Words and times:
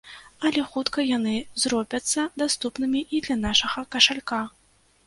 Але 0.47 0.63
хутка 0.71 1.05
яны 1.17 1.35
зробяцца 1.65 2.27
даступнымі 2.45 3.07
і 3.17 3.25
для 3.29 3.39
нашага 3.47 3.79
кашалька. 3.95 4.43